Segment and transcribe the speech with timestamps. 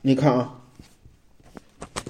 [0.00, 0.54] 你看啊，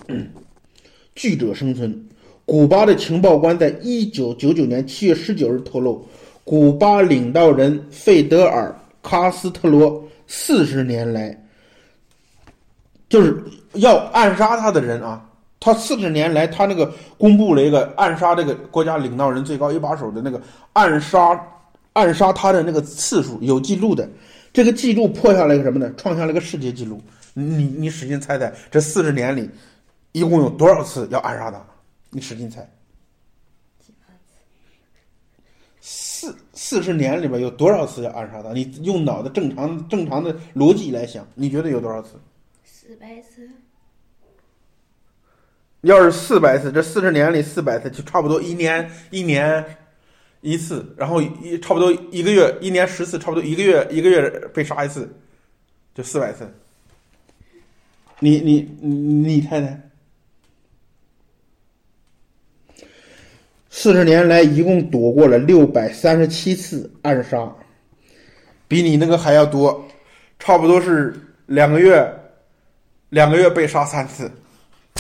[1.15, 2.05] 据者生存。
[2.45, 6.07] 古巴的情报官在一九九九年七月十九日透露，
[6.45, 8.75] 古巴领导人费德尔·
[9.07, 11.39] 卡斯特罗四十年来，
[13.09, 13.43] 就是
[13.75, 15.23] 要暗杀他的人啊。
[15.61, 20.41] 他四十年来，他那个公布了一个暗杀这个国家领导人最高一把手的那个
[20.73, 21.39] 暗杀
[21.93, 24.09] 暗杀他的那个次数有记录的。
[24.55, 25.93] 这个记录破下来个什么呢？
[25.99, 26.99] 创下了一个世界纪录。
[27.43, 29.49] 你你使劲猜猜，这四十年里，
[30.13, 31.65] 一共有多少次要暗杀他？
[32.11, 32.69] 你使劲猜，
[35.81, 38.53] 四四十年里边有多少次要暗杀他？
[38.53, 42.21] 你用脑子正常正常的逻辑来想，你觉得有多少次？
[42.65, 43.49] 四百次。
[45.83, 49.65] 要是四百次，这四十年里四百次，就差不多一年一年
[50.41, 55.09] 一次，然后一差不多一个月一年十次，差不多一个月一个月被杀一次，
[55.95, 56.53] 就四百次。
[58.21, 59.81] 你你你你猜猜？
[63.71, 67.49] 四十年来，一共躲过了六百三十七次暗杀，
[68.67, 69.87] 比你那个还要多，
[70.39, 71.15] 差不多是
[71.47, 72.13] 两个月，
[73.11, 74.29] 两个月被杀三次，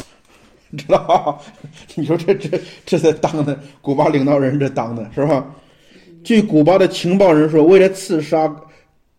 [0.78, 1.38] 知道吧？
[1.96, 5.44] 你说这这这才当的古巴领导人，这当的是吧？
[6.22, 8.54] 据古巴的情报人说，为了刺杀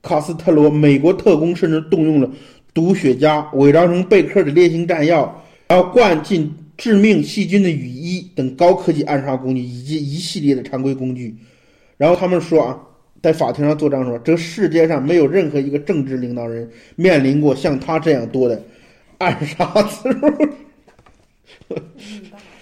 [0.01, 2.29] 卡斯特罗，美国特工甚至动用了
[2.73, 6.53] 毒血茄、伪装成贝克的烈性弹药，然后灌进。
[6.79, 11.35] 致命细菌的雨衣等高科技暗杀工具，以及一系列的常规工具。
[11.97, 12.79] 然后他们说啊，
[13.21, 18.63] 在法庭上作证说，这世界上没有任何一个政治领导人面临过像他这样多的
[19.17, 20.19] 暗杀次数。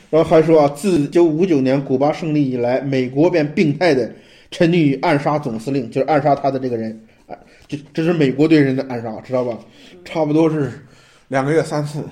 [0.10, 4.12] 然后还说啊，自九五九年古巴胜利以来，美国便病态的
[4.50, 7.00] 沉溺于暗杀总司令，就是暗杀他的这个人。
[7.68, 9.58] 这这是美国对人的暗杀，知道吧？
[10.06, 10.72] 差不多是
[11.28, 12.04] 两个月三次。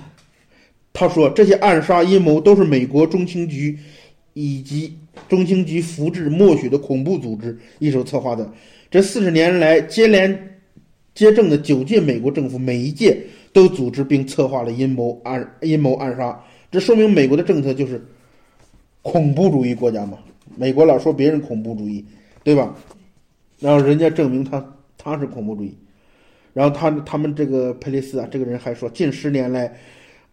[0.92, 3.78] 他说：“这些暗杀阴谋都是美国中情局
[4.32, 4.96] 以及
[5.28, 8.50] 中情局扶植默许的恐怖组织一手策划的。
[8.90, 10.58] 这四十年来接连
[11.14, 13.18] 接政的九届美国政府，每一届
[13.52, 16.42] 都组织并策划了阴谋暗阴谋暗杀。
[16.70, 18.02] 这说明美国的政策就是
[19.02, 20.18] 恐怖主义国家嘛？
[20.56, 22.02] 美国老说别人恐怖主义，
[22.42, 22.74] 对吧？
[23.58, 24.64] 然后人家证明他
[25.06, 25.78] 他是恐怖主义。
[26.52, 29.74] 然后他他们这个佩雷斯啊，这个人还说，近十年来。”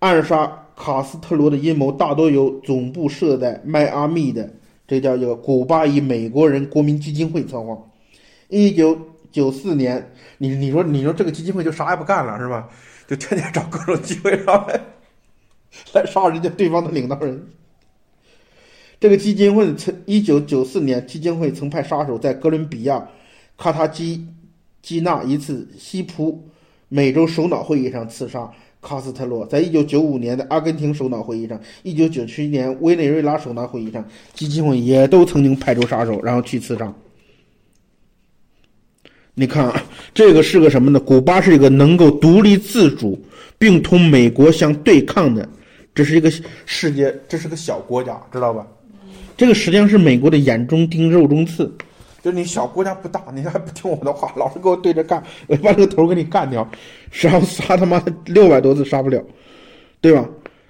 [0.03, 4.53] 暗杀卡斯特罗的阴谋大多由总部设在迈阿密的
[4.85, 7.81] 这叫叫古巴裔美国人国民基金会策划。
[8.49, 8.99] 一九
[9.31, 12.67] 九四年，你你说你说这个基金会就啥也不干了是吧？
[13.07, 14.81] 就天天找各种机会上来
[15.93, 17.47] 来杀人家对方的领导人。
[18.99, 23.07] 这个基金会曾一九九四年，基金会曾派杀手在哥伦比亚
[23.57, 24.27] 卡塔基
[24.83, 26.47] 基纳一次西普
[26.89, 28.47] 美洲首脑会议上刺杀。
[28.85, 36.93] 卡斯特罗在一九九五年的阿根廷首脑会议上，一九九七年委内瑞拉首脑会议上，基金会也都曾经派出杀手，然后去刺杀。
[39.33, 39.81] 你看啊，
[40.13, 40.99] 这个是个什么呢？
[40.99, 43.17] 古巴是一个能够独立自主
[43.57, 45.47] 并同美国相对抗的，
[45.95, 46.29] 这是一个
[46.65, 48.67] 世界，这是个小国家，知道吧？
[49.37, 51.73] 这个实际上是美国的眼中钉、肉中刺。
[52.23, 56.65] 就你小国家不大，你还不听我的话，老是跟我对着干，我把这个头给你干掉，
[57.11, 59.21] 杀杀他妈的六百多次杀不了，
[59.99, 60.25] 对吧？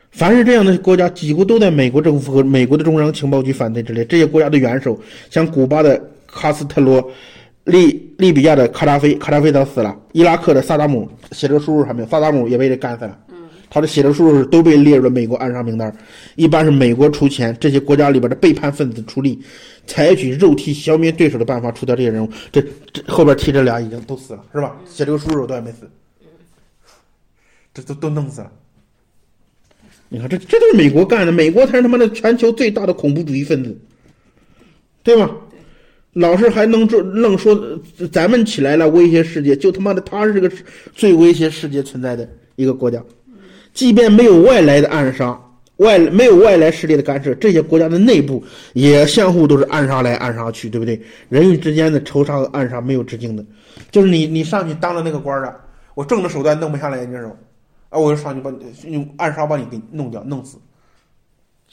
[0.09, 4.03] 凡是这样的国家，几乎都在美国政府和美国的中央情报局反对之列。
[4.05, 4.99] 这些国家的元首，
[5.29, 7.07] 像古巴的卡斯特罗，
[7.65, 13.17] 利利比亚的卡扎菲，卡扎菲早死了；伊拉克的萨达姆，写这个叔叔还没有，萨达姆也被这干死了。
[13.73, 15.91] 他的写的叔叔都被列入了美国暗杀名单，
[16.35, 19.41] 一般是美国出钱，这些国家里边的背叛分子出力，
[19.87, 22.29] 采取肉体消灭对手的办法除掉这些人物。
[22.51, 22.63] 这
[22.93, 24.75] 这后边提这俩已经都死了，是吧？
[24.85, 25.89] 写这个叔叔都还没死，
[27.73, 28.51] 这都都弄死了。
[30.07, 33.75] 你看，这这都是美国干的，美国才是他妈的全球最大的恐怖主义分子，
[35.01, 35.31] 对吗？
[36.13, 37.59] 老是还能说愣说
[38.11, 40.51] 咱们起来了威胁世界，就他妈的他是这个
[40.93, 43.03] 最威胁世界存在的一个国家。
[43.73, 45.39] 即便没有外来的暗杀，
[45.77, 48.43] 外没有外来势力的干涉，这些国家的内部
[48.73, 51.01] 也相互都是暗杀来暗杀去，对不对？
[51.29, 53.43] 人与之间的仇杀和暗杀没有止境的，
[53.89, 55.59] 就是你你上去当了那个官的，
[55.95, 57.35] 我正的手段弄不下来，你这种，
[57.89, 60.57] 啊，我就上去把你用暗杀把你给弄掉弄死。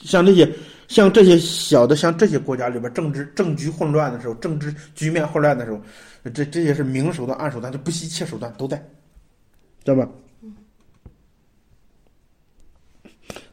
[0.03, 0.51] 像这些
[0.87, 5.79] 像这些小的像这些国家里边政治政局混乱的时候，政治局面混乱的时候，
[6.33, 8.77] 这这些是明手段暗手段，就不惜一切手段都在，
[9.85, 10.09] 知道吧？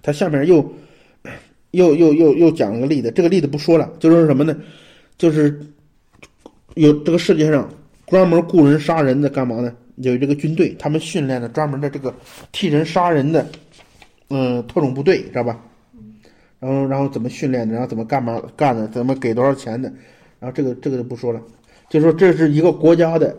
[0.09, 0.73] 他下面又，
[1.73, 4.57] 又又又又讲了个例子，这个例子不说了，就说什么呢？
[5.19, 5.61] 就是
[6.77, 7.69] 有这个世界上
[8.07, 9.71] 专门雇人杀人的，干嘛呢？
[9.97, 12.15] 有这个军队，他们训练的专门的这个
[12.53, 13.47] 替人杀人的，
[14.31, 15.63] 嗯，特种部队，知道吧？
[16.59, 19.93] 然后，然后怎么训练的，然后怎么干嘛干的，怎么给多少钱的，
[20.41, 21.43] 然后这个这个就不说了，
[21.91, 23.37] 就说这是一个国家的，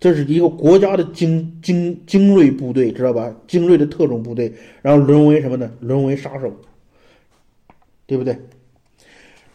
[0.00, 3.34] 这是一个国家的精精精锐部队，知道吧？
[3.46, 5.70] 精锐的特种部队，然后沦为什么呢？
[5.80, 6.52] 沦为杀手，
[8.06, 8.38] 对不对？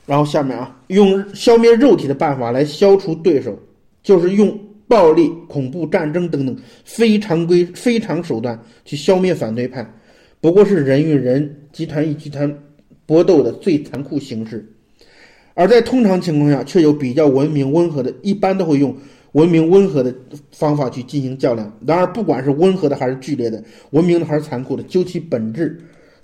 [0.05, 3.57] 然后下面啊，用消灭肉体的办法来消除对手，
[4.01, 6.53] 就是用暴力、恐怖、战争等等
[6.83, 9.89] 非常规、非常手段去消灭反对派。
[10.41, 12.53] 不过是人与人、集团与集团
[13.05, 14.69] 搏斗的最残酷形式，
[15.53, 18.93] 而在通常情况下，却有比较文明温和的，一般都会用
[19.33, 20.11] 文明温和的
[20.51, 21.71] 方法去进行较量。
[21.85, 25.79] 然而，不管是温和的还是剧烈的，文明的还是残酷的，究其本质，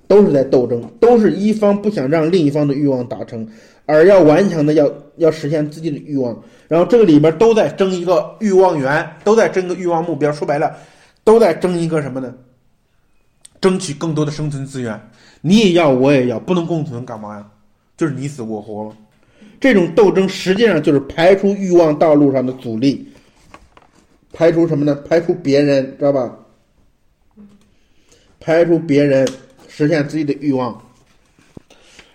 [0.07, 3.47] 都是在斗争，都是一方不想让另一方的欲望达成，
[3.85, 6.41] 而要顽强的要要实现自己的欲望。
[6.67, 10.31] 然后这个里边都在争一个欲望源，都在争个欲望目标。
[10.31, 10.75] 说白了，
[11.23, 12.33] 都在争一个什么呢？
[13.59, 14.97] 争取更多的生存资源，
[15.41, 17.45] 你也要，我也要，不能共存，干嘛呀？
[17.97, 18.91] 就是你死我活嘛。
[19.59, 23.07] 这种斗争实际上就是排除欲望道路上的阻力，
[24.31, 24.95] 排除什么呢？
[25.07, 26.37] 排除别人，知道吧？
[28.39, 29.27] 排除别人，
[29.67, 30.81] 实现自己的欲望。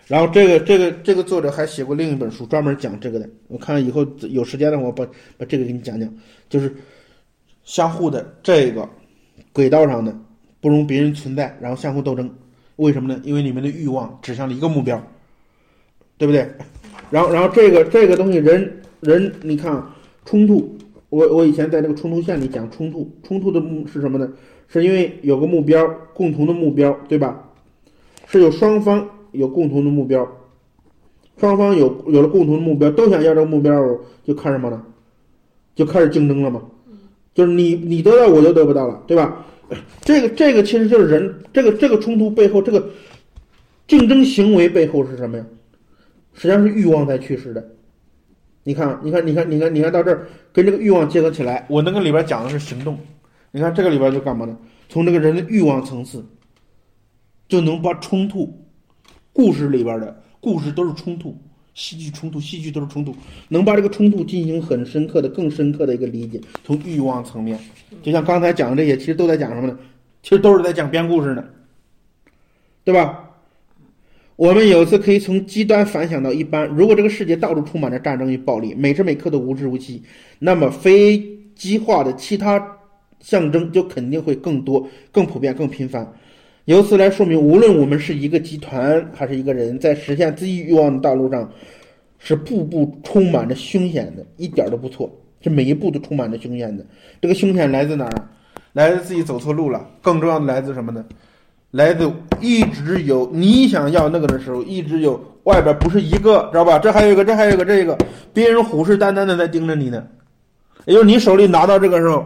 [0.06, 3.28] 然后这个这个这个作者还写过另一本书，专门讲这个的。
[3.48, 5.04] 我看以后有时间的话，把
[5.38, 6.08] 把这个给你讲讲，
[6.48, 6.74] 就是
[7.64, 8.88] 相互的这个
[9.52, 10.14] 轨道上的。
[10.60, 12.34] 不容别人存在，然后相互斗争，
[12.76, 13.20] 为什么呢？
[13.22, 14.98] 因为你们的欲望指向了一个目标，
[16.16, 16.50] 对不对？
[17.10, 20.76] 然后，然后这个这个东西，人人，你看啊，冲突，
[21.10, 24.30] 我我以前在这个冲突线里讲冲突，冲突的目是什么呢？
[24.66, 27.40] 是因为有个目标，共同的目标，对吧？
[28.26, 30.26] 是有双方有共同的目标，
[31.38, 33.72] 双方有有了共同的目标，都想要这个目标，
[34.24, 34.82] 就看什么呢？
[35.74, 36.62] 就开始竞争了嘛？
[37.34, 39.44] 就是你你得到，我就得不到了，对吧？
[40.02, 42.88] 这个这个其实就是人这个这个冲突背后，这个
[43.86, 45.44] 竞争行为背后是什么呀？
[46.34, 47.66] 实际上是欲望在驱使的。
[48.62, 52.98] 你看，你看，你看，你看，你看到这儿跟这个欲望结合起来，我那个里边讲的是行动。
[53.50, 54.56] 你看这个里边就干嘛呢？
[54.88, 56.24] 从这个人的欲望层次，
[57.48, 58.66] 就能把冲突
[59.32, 61.36] 故事里边的故事都是冲突。
[61.74, 63.12] 戏剧冲突，戏剧都是冲突，
[63.48, 66.40] 能把这个冲突进行很深刻的、更深刻的一个理解。
[66.62, 67.58] 从欲望层面，
[68.00, 69.76] 就像刚才讲的这些，其实都在讲什么呢？
[70.22, 71.44] 其实都是在讲编故事呢，
[72.84, 73.23] 对吧？
[74.36, 76.66] 我们有一次可以从极端反想到一般。
[76.66, 80.02] 如果这个世界到处充满着战争与暴力，每时每刻都无时无期，
[80.40, 81.22] 那么非
[81.54, 82.60] 激化的其他
[83.20, 86.12] 象征就肯定会更多、更普遍、更频繁。
[86.64, 91.48] 由此来说明，无论我们是一个集团还是一个人，在实现自己欲望的道路上，
[92.18, 95.08] 是步步充满着凶险的，一点都不错。
[95.40, 96.84] 这每一步都充满着凶险的。
[97.20, 98.28] 这个凶险来自哪儿？
[98.72, 99.88] 来自自己走错路了。
[100.02, 101.04] 更重要的，来自什么呢？
[101.74, 102.08] 来自
[102.40, 106.78] 一直有你想要那个的时候，一直有外边不是一个，知道吧？
[106.78, 107.98] 这还有一个，这还有一个，这个
[108.32, 110.06] 别人虎视眈眈的在盯着你呢。
[110.84, 112.24] 也就是你手里拿到这个时候，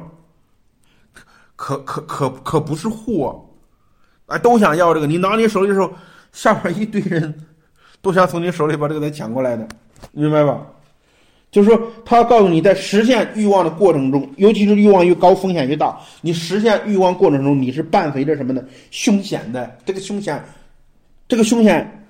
[1.57, 3.43] 可可可可不是货。
[4.27, 5.07] 哎，都想要这个。
[5.07, 5.91] 你拿你手里的时候，
[6.31, 7.35] 下边一堆人，
[8.03, 9.67] 都想从你手里把这个再抢过来的，
[10.13, 10.61] 明白吧？
[11.51, 15.99] 就是说，他告诉你，在实现欲望的过程中，尤其是欲望越高，风险越大。
[16.21, 18.63] 你实现欲望过程中，你是伴随着什么呢？
[18.91, 19.77] 凶险的。
[19.85, 20.43] 这个凶险，
[21.27, 22.07] 这个凶险，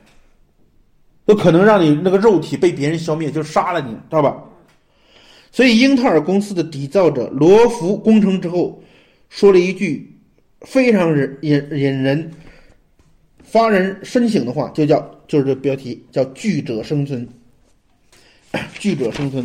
[1.27, 4.37] 有可能让你那个肉体被别人消灭，就杀了你，知道吧？
[5.51, 8.83] 所以，英特尔公司的缔造者罗福工程之后，
[9.29, 10.15] 说了一句。
[10.63, 12.29] 非常引引引人
[13.45, 17.25] 发人深省的话，就叫就是这标题叫“巨者生存”。
[18.79, 19.45] 巨者生存，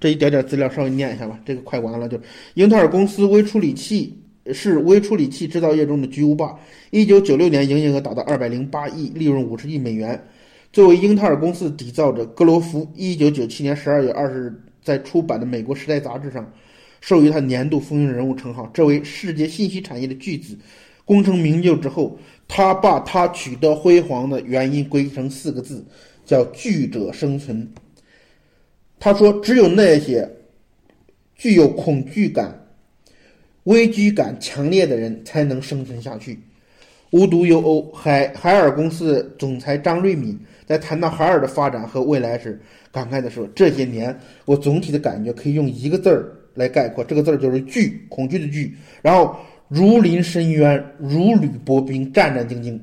[0.00, 2.08] 这一点点资料稍微念一下吧，这个快完了。
[2.08, 2.18] 就
[2.54, 4.18] 英特尔公司微处理器
[4.52, 6.58] 是微处理器制造业中的巨无霸。
[6.90, 10.22] 一九九六年营业额达到二百零八亿，利润五十亿美元。
[10.72, 16.50] 作为英特尔公司的缔造者，格罗夫一九九七年十二月二十日在出版的《美国时代》杂志上。
[17.02, 20.56] 授予他年度风云人物称号，这位世界信息产业的巨子，
[21.04, 25.82] 功成名就之后，他把他取得辉煌的原因归成四个字，
[26.26, 27.66] 叫“巨者生存”。
[29.00, 30.28] 他说：“只有那些
[31.34, 32.54] 具有恐惧感、
[33.64, 36.38] 危机感强烈的人才能生存下去。”
[37.10, 42.60] 无独有偶，海海尔公司总裁张瑞敏在谈到海尔的发展和未来时，
[42.92, 48.76] 感慨地说：“这些年，我总体的感觉可以用一个字儿。”来概括这个字儿就是惧，恐惧的惧。
[49.00, 49.34] 然后
[49.68, 52.78] 如临深渊，如履薄冰，战战兢兢。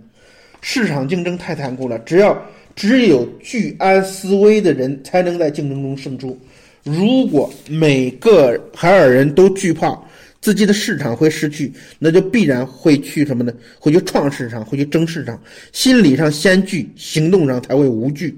[0.62, 2.36] 市场竞争太残酷了，只要
[2.78, 6.40] 只有居安思危的人才能在竞争中胜出。
[6.84, 10.00] 如果每个海尔人都惧怕
[10.40, 13.52] 自己的市场会失去，那就必然会去什么呢？
[13.80, 15.42] 会去创市场，会去争市场。
[15.74, 18.38] 心理上先惧，行动上才会无惧。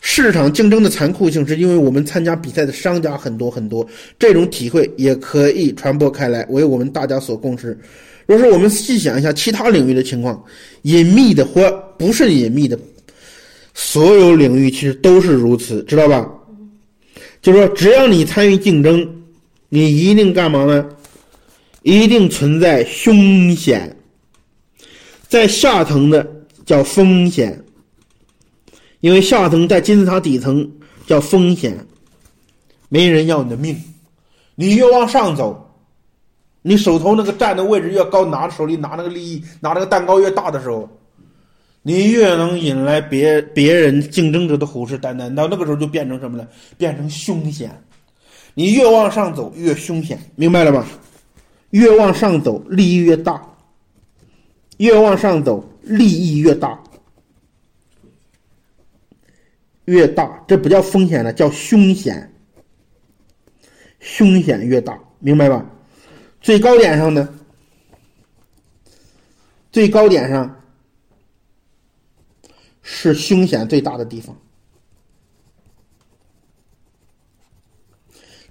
[0.00, 3.86] 市场竞争的残酷性，是因为我们参加比赛的商家很多很多，
[4.18, 7.78] 这种体会也可以传播开来，为我们大家所共识。
[8.30, 10.40] 若是我们细想一下其他领域的情况，
[10.82, 11.68] 隐秘的或
[11.98, 12.78] 不是隐秘的，
[13.74, 16.24] 所有领域其实都是如此，知道吧？
[17.42, 19.04] 就是说，只要你参与竞争，
[19.68, 20.88] 你一定干嘛呢？
[21.82, 23.96] 一定存在凶险，
[25.26, 26.24] 在下层的
[26.64, 27.60] 叫风险。
[29.00, 30.70] 因为下层在金字塔底层
[31.04, 31.76] 叫风险，
[32.88, 33.76] 没人要你的命。
[34.54, 35.69] 你越往上走，
[36.62, 40.88] 你手头那个站的位置越高，拿手里拿那个利益，拿那个蛋糕越大的时候，
[41.82, 45.34] 你越能引来别别人竞争者的虎视眈眈。
[45.34, 46.46] 到那个时候就变成什么呢？
[46.76, 47.70] 变成凶险。
[48.52, 50.84] 你越往上走越凶险，明白了吗？
[51.70, 53.40] 越往上走利益越大，
[54.78, 56.78] 越往上走利益越大。
[59.86, 62.30] 越大，这不叫风险了，叫凶险。
[63.98, 65.64] 凶险越大，明白吧？
[66.40, 67.28] 最高点上呢？
[69.70, 70.60] 最高点上
[72.82, 74.36] 是凶险最大的地方。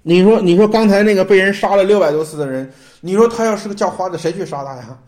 [0.02, 4.98] 你说，你说刚才那个被人杀了六百多次的人，你说他要是个叫花子，谁去杀他呀？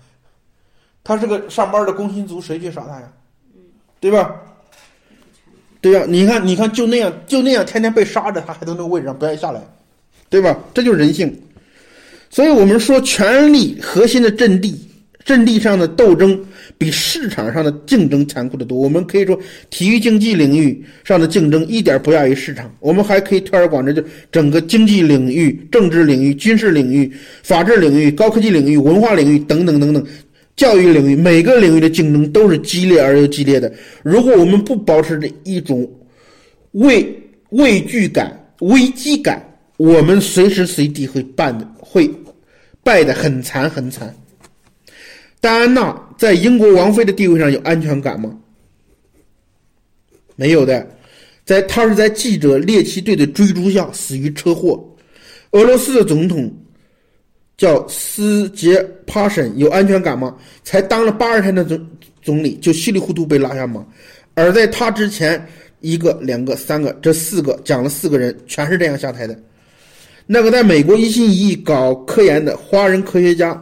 [1.03, 3.11] 他是个上班的工薪族，谁去杀他呀？
[4.01, 4.39] 对吧？
[5.81, 9.63] 对呀，你看，你看，就那样，就那样，天天被杀着，他还在那个位置上不愿意下来，
[10.29, 10.59] 对吧？
[10.75, 11.43] 这就是人性。
[12.33, 14.75] 所以我们说，权力核心的阵地，
[15.23, 16.43] 阵地上的斗争
[16.79, 18.79] 比市场上的竞争残酷的多。
[18.79, 22.75] 我们可以说，体育竞技领域上的竞争一点不亚于市场。
[22.81, 27.13] 我们还可以推而广之，就整个经济领域、政治领域、军事领域、
[27.43, 30.03] 法治领域、高科技领域、文化领域等等等等。
[30.57, 33.71] 教育领域每个领域的竞争都是激烈而又激烈的。
[34.03, 35.87] 如果我们不保持着一种
[36.73, 37.07] 畏
[37.51, 39.43] 畏惧感、危机感，
[39.77, 42.11] 我们随时随地会办的，会
[42.83, 44.15] 败得很惨很惨。
[45.41, 48.37] 戴安娜在英国王妃的地位上有安全感吗？
[50.37, 50.87] 没有的，
[51.45, 54.83] 在她是在记者猎奇队的追逐下死于车祸。
[55.53, 56.53] 俄罗斯的总统。
[57.59, 60.37] 叫斯捷帕什有安全感吗？
[60.65, 63.87] 才当了八十天的总总理，就稀里糊涂被拉下马。
[64.35, 65.47] 而在他之前，
[65.79, 69.39] 一个、两个、三个，这四个讲了四个人，全是这样下台的。
[70.33, 73.55] 那个在美国一心一意搞科研的华人科学家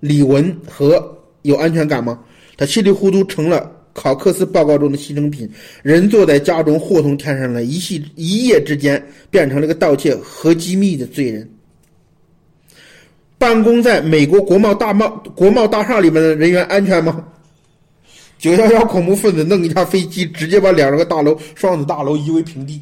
[0.00, 1.00] 李文和
[1.42, 2.18] 有安全感吗？
[2.56, 5.48] 他稀里糊涂成了考克斯报告中的牺牲品，
[5.84, 9.00] 人坐在家中，祸从天上来，一系一夜之间
[9.30, 11.48] 变成了个盗窃核机密的罪人。
[13.38, 17.24] 办公在美国国贸大贸国贸大厦里面的人员安全吗？
[18.36, 22.80] 九幺幺恐怖分子弄一架飞机，直接把两个大楼双子大楼夷为平地，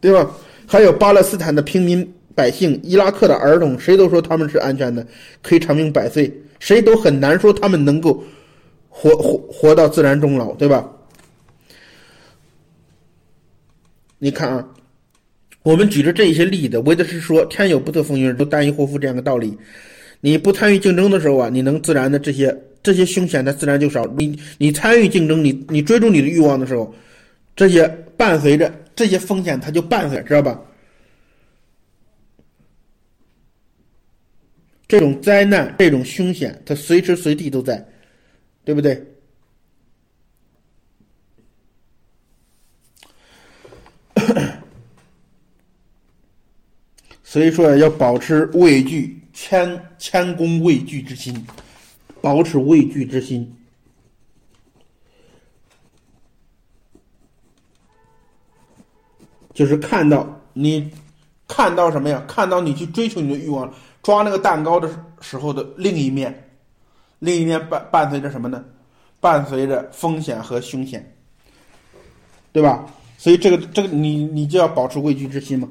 [0.00, 0.30] 对吧？
[0.68, 5.04] 还有巴勒斯坦的平民百姓、伊拉克的儿童，谁都说他们是安全的，
[5.42, 8.22] 可以长命百岁，谁都很难说他们能够
[8.88, 10.88] 活活活到自然终老，对吧？
[14.18, 14.64] 你看啊。
[15.64, 19.52] 我们举着这些例子，为的是说天有不测风云，都单于祸福这样的道理。
[20.20, 24.06] 你不参与竞争的时候啊，你能自然的这些这些凶险，它自然就少。
[24.16, 26.94] 你你参与竞争，你你追逐你的欲望的时候，
[27.54, 30.58] 这些伴随着这些风险，它就伴随，知道吧？
[34.88, 37.86] 这种灾难，这种凶险，它随时随地都在，
[38.64, 39.04] 对不对？
[47.22, 51.46] 所以说要保持畏惧，谦谦恭畏惧之心，
[52.22, 53.54] 保持畏惧之心，
[59.52, 60.90] 就是看到你
[61.46, 62.24] 看到什么呀？
[62.26, 63.70] 看到你去追求你的欲望，
[64.08, 64.88] 抓那个蛋糕的
[65.20, 66.48] 时候的另一面，
[67.18, 68.64] 另一面伴伴随着什么呢？
[69.20, 71.14] 伴随着风险和凶险，
[72.50, 72.86] 对吧？
[73.18, 75.68] 所以这个这个你你就要保持畏惧之心嘛。